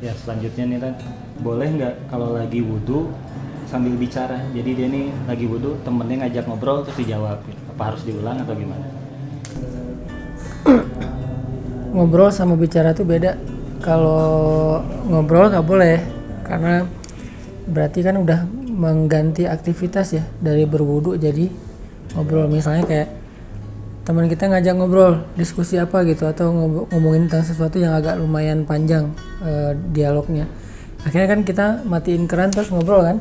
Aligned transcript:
selanjutnya 0.00 0.64
nih 0.68 0.78
kan 0.82 0.94
boleh 1.40 1.68
nggak 1.80 1.94
kalau 2.12 2.36
lagi 2.36 2.60
wudhu 2.60 3.08
sambil 3.64 3.96
bicara? 3.96 4.44
Jadi 4.52 4.70
dia 4.76 4.86
nih 4.92 5.08
lagi 5.24 5.48
wudhu 5.48 5.80
temennya 5.82 6.26
ngajak 6.26 6.44
ngobrol 6.44 6.84
terus 6.84 7.00
dijawab. 7.00 7.40
Apa 7.72 7.82
harus 7.92 8.04
diulang 8.04 8.36
atau 8.44 8.52
gimana? 8.52 8.86
Ngobrol 11.96 12.28
sama 12.28 12.60
bicara 12.60 12.92
tuh 12.92 13.08
beda. 13.08 13.40
Kalau 13.80 14.80
ngobrol 15.08 15.48
nggak 15.48 15.66
boleh 15.66 15.96
karena 16.44 16.84
berarti 17.66 18.04
kan 18.04 18.20
udah 18.20 18.44
mengganti 18.68 19.48
aktivitas 19.48 20.12
ya 20.12 20.24
dari 20.44 20.68
berwudu 20.68 21.16
jadi 21.16 21.48
ngobrol. 22.12 22.52
Misalnya 22.52 22.84
kayak 22.84 23.08
teman 24.06 24.30
kita 24.30 24.46
ngajak 24.46 24.78
ngobrol 24.78 25.26
diskusi 25.34 25.82
apa 25.82 26.06
gitu 26.06 26.30
atau 26.30 26.54
ngob- 26.54 26.86
ngomongin 26.94 27.26
tentang 27.26 27.42
sesuatu 27.42 27.82
yang 27.82 27.90
agak 27.90 28.14
lumayan 28.22 28.62
panjang 28.62 29.10
eh, 29.42 29.74
dialognya. 29.90 30.46
Akhirnya 31.02 31.26
kan 31.26 31.40
kita 31.42 31.66
matiin 31.82 32.30
keran 32.30 32.54
terus 32.54 32.70
ngobrol 32.70 33.02
kan. 33.02 33.18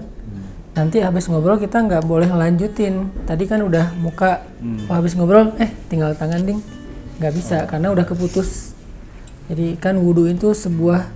Nanti 0.78 1.02
habis 1.02 1.26
ngobrol 1.26 1.58
kita 1.58 1.82
nggak 1.82 2.06
boleh 2.06 2.30
lanjutin 2.30 3.10
tadi 3.26 3.50
kan 3.50 3.66
udah 3.66 3.98
muka 3.98 4.46
oh, 4.86 4.94
habis 4.94 5.18
ngobrol 5.18 5.58
eh 5.58 5.74
tinggal 5.90 6.14
tangan 6.14 6.46
ding. 6.46 6.62
Nggak 7.18 7.34
bisa 7.34 7.58
karena 7.66 7.90
udah 7.90 8.06
keputus. 8.06 8.78
Jadi 9.50 9.82
kan 9.82 9.98
wudhu 9.98 10.30
itu 10.30 10.54
sebuah 10.54 11.10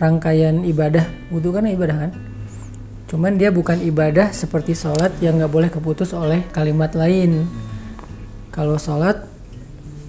rangkaian 0.00 0.64
ibadah. 0.64 1.04
Wudhu 1.28 1.52
kan 1.52 1.68
ibadah 1.68 2.08
kan? 2.08 2.10
Cuman 3.12 3.36
dia 3.36 3.52
bukan 3.52 3.84
ibadah 3.84 4.32
seperti 4.32 4.72
sholat 4.72 5.12
yang 5.20 5.36
nggak 5.36 5.52
boleh 5.52 5.68
keputus 5.68 6.16
oleh 6.16 6.46
kalimat 6.54 6.94
lain 6.96 7.44
kalau 8.50 8.76
sholat 8.76 9.24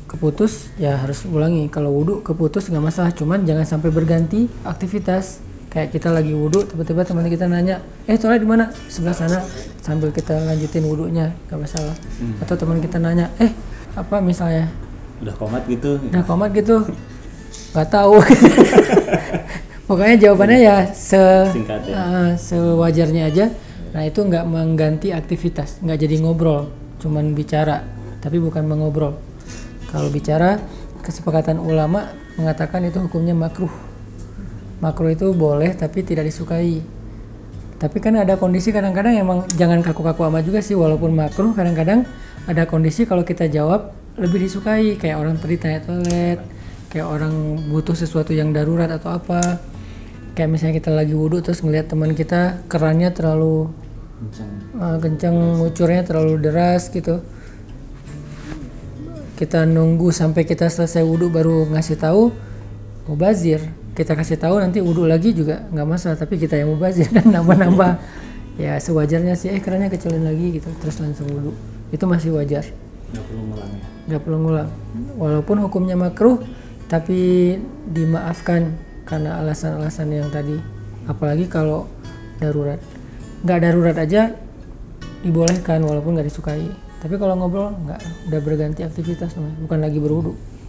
keputus 0.10 0.68
ya 0.76 1.00
harus 1.00 1.24
ulangi. 1.24 1.72
Kalau 1.72 1.94
wudhu 1.96 2.20
keputus 2.20 2.68
nggak 2.68 2.84
masalah. 2.84 3.12
Cuman 3.16 3.48
jangan 3.48 3.64
sampai 3.64 3.90
berganti 3.90 4.52
aktivitas. 4.68 5.40
Kayak 5.72 5.96
kita 5.96 6.12
lagi 6.12 6.36
wudhu 6.36 6.68
tiba-tiba 6.68 7.08
teman 7.08 7.24
kita 7.32 7.48
nanya 7.48 7.80
eh 8.04 8.20
sholat 8.20 8.44
di 8.44 8.50
mana? 8.50 8.76
Sebelah 8.92 9.16
sana 9.16 9.40
sambil 9.80 10.12
kita 10.12 10.36
lanjutin 10.36 10.84
wudhunya 10.84 11.32
nggak 11.48 11.60
masalah. 11.64 11.96
Atau 12.44 12.60
teman 12.60 12.84
kita 12.84 13.00
nanya 13.00 13.32
eh 13.40 13.56
apa 13.96 14.20
misalnya? 14.20 14.68
Udah 15.24 15.32
komat 15.40 15.64
gitu. 15.72 15.96
Udah 16.12 16.24
komat 16.28 16.52
gitu. 16.52 16.84
Nggak 17.72 17.88
tahu. 17.88 18.20
Pokoknya 19.88 20.16
jawabannya 20.28 20.60
ya 20.60 20.78
se 20.92 21.20
Singkat 21.52 21.88
ya. 21.88 21.96
eh, 21.96 22.32
sewajarnya 22.36 23.32
aja. 23.32 23.46
Nah 23.92 24.04
itu 24.04 24.20
nggak 24.24 24.44
mengganti 24.48 25.16
aktivitas 25.16 25.80
nggak 25.80 26.04
jadi 26.04 26.16
ngobrol. 26.20 26.68
Cuman 27.00 27.32
bicara 27.32 27.84
tapi 28.22 28.38
bukan 28.38 28.64
mengobrol. 28.64 29.18
Kalau 29.90 30.08
bicara 30.08 30.62
kesepakatan 31.02 31.60
ulama 31.60 32.14
mengatakan 32.38 32.86
itu 32.88 33.02
hukumnya 33.02 33.36
makruh. 33.36 33.74
Makruh 34.80 35.12
itu 35.12 35.34
boleh 35.34 35.74
tapi 35.76 36.06
tidak 36.06 36.30
disukai. 36.30 36.80
Tapi 37.82 37.98
kan 37.98 38.14
ada 38.14 38.38
kondisi 38.38 38.70
kadang-kadang 38.70 39.18
emang 39.18 39.50
jangan 39.58 39.82
kaku-kaku 39.82 40.30
amat 40.30 40.46
juga 40.46 40.62
sih 40.62 40.78
walaupun 40.78 41.18
makruh 41.18 41.52
kadang-kadang 41.58 42.06
ada 42.46 42.70
kondisi 42.70 43.10
kalau 43.10 43.26
kita 43.26 43.50
jawab 43.50 43.92
lebih 44.16 44.46
disukai. 44.48 44.96
Kayak 45.02 45.18
orang 45.18 45.36
tadi 45.42 45.58
tanya 45.58 45.82
toilet 45.82 46.40
kayak 46.94 47.08
orang 47.08 47.34
butuh 47.72 47.98
sesuatu 47.98 48.32
yang 48.32 48.54
darurat 48.54 48.88
atau 48.88 49.18
apa. 49.18 49.60
Kayak 50.38 50.50
misalnya 50.56 50.76
kita 50.80 50.92
lagi 50.94 51.12
wudhu 51.18 51.44
terus 51.44 51.60
ngelihat 51.60 51.92
teman 51.92 52.16
kita 52.16 52.64
kerannya 52.72 53.12
terlalu 53.12 53.68
uh, 54.80 54.98
kencang 55.02 55.60
ngucurnya 55.60 56.08
terlalu 56.08 56.40
deras 56.40 56.88
gitu 56.88 57.20
kita 59.42 59.66
nunggu 59.66 60.14
sampai 60.14 60.46
kita 60.46 60.70
selesai 60.70 61.02
wudhu 61.02 61.34
baru 61.34 61.66
ngasih 61.74 61.98
tahu 61.98 62.30
mubazir. 63.10 63.58
Kita 63.98 64.14
kasih 64.14 64.38
tahu 64.38 64.62
nanti 64.62 64.78
wudhu 64.86 65.10
lagi 65.10 65.34
juga 65.34 65.66
nggak 65.74 65.88
masalah 65.90 66.14
tapi 66.14 66.38
kita 66.38 66.62
yang 66.62 66.70
mubazir 66.78 67.10
kan 67.10 67.26
nambah-nambah. 67.42 67.98
Ya 68.62 68.78
sewajarnya 68.78 69.34
sih. 69.34 69.50
Eh 69.50 69.58
kerannya 69.58 69.90
kecilin 69.90 70.22
lagi 70.22 70.62
gitu 70.62 70.70
terus 70.78 71.02
langsung 71.02 71.26
wudhu 71.34 71.58
itu 71.90 72.06
masih 72.06 72.38
wajar. 72.38 72.70
Nggak 73.10 73.26
perlu 73.26 73.42
ngulang 73.50 73.72
ya? 73.74 73.86
Nggak 74.06 74.22
perlu 74.22 74.38
ngulang. 74.46 74.70
Walaupun 75.18 75.58
hukumnya 75.66 75.98
makruh 75.98 76.38
tapi 76.86 77.58
dimaafkan 77.90 78.78
karena 79.10 79.42
alasan-alasan 79.42 80.14
yang 80.14 80.30
tadi. 80.30 80.62
Apalagi 81.10 81.50
kalau 81.50 81.90
darurat. 82.38 82.78
Nggak 83.42 83.60
darurat 83.66 83.98
aja 83.98 84.38
dibolehkan 85.26 85.82
walaupun 85.82 86.14
nggak 86.14 86.30
disukai 86.30 86.70
tapi 87.02 87.18
kalau 87.18 87.34
ngobrol 87.34 87.74
nggak. 87.74 88.30
Udah 88.30 88.40
berganti 88.46 88.86
aktivitas 88.86 89.34
namanya. 89.34 89.58
Bukan 89.66 89.80
lagi 89.82 89.98
berwudu 89.98 90.61